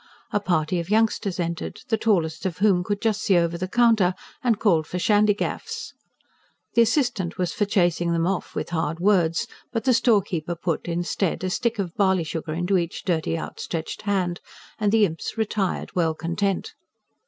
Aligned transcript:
A 0.31 0.39
party 0.39 0.79
of 0.79 0.89
youngsters 0.89 1.39
entered, 1.39 1.81
the 1.89 1.95
tallest 1.95 2.47
of 2.47 2.57
whom 2.57 2.83
could 2.83 3.03
just 3.03 3.21
see 3.21 3.37
over 3.37 3.55
the 3.55 3.67
counter, 3.67 4.15
and 4.43 4.57
called 4.57 4.87
for 4.87 4.97
shandygaffs. 4.97 5.93
The 6.73 6.81
assistant 6.81 7.37
was 7.37 7.53
for 7.53 7.65
chasing 7.65 8.11
them 8.11 8.25
off, 8.25 8.55
with 8.55 8.71
hard 8.71 8.99
words. 8.99 9.45
But 9.71 9.83
the 9.83 9.93
storekeeper 9.93 10.55
put, 10.55 10.87
instead, 10.87 11.43
a 11.43 11.51
stick 11.51 11.77
of 11.77 11.93
barley 11.93 12.23
sugar 12.23 12.53
into 12.55 12.79
each 12.79 13.03
dirty, 13.05 13.37
outstretched 13.37 14.01
hand, 14.01 14.41
and 14.79 14.91
the 14.91 15.05
imps 15.05 15.37
retired 15.37 15.95
well 15.95 16.15
content. 16.15 16.73